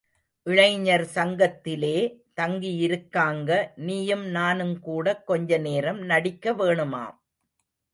[0.47, 1.97] இளைஞர் சங்கத்திலே
[2.41, 3.49] தங்கியிருக்காங்க,
[3.87, 7.17] நீயும் நானும் கூட கொஞ்ச நேரம் நடிக்க வேணுமாம்.